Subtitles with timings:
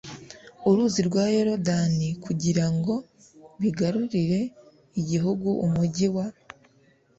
[0.69, 2.93] uruzi rwa Yorodani kugira ngo
[3.61, 4.39] bigarurire
[4.99, 6.25] igihugu Umugi wa